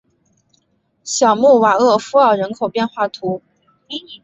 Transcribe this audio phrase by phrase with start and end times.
[1.03, 3.43] 小穆瓦厄夫尔人口变化图
[3.87, 3.97] 示